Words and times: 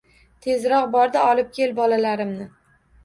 Tezroq 0.45 0.87
bor-da, 0.95 1.21
olib 1.33 1.53
kel 1.59 1.75
bolalarimni 1.81 2.49